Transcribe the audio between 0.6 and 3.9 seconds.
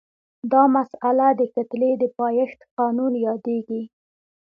مسئله د کتلې د پایښت قانون یادیږي.